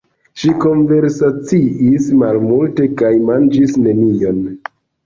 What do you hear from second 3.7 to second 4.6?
nenion.